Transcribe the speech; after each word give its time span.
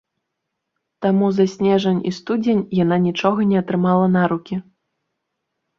Таму 1.05 1.25
за 1.41 1.45
снежань 1.53 2.01
і 2.13 2.15
студзень 2.21 2.67
яна 2.83 2.95
нічога 3.07 3.39
не 3.53 3.57
атрымала 3.65 4.13
на 4.19 4.27
рукі. 4.35 4.55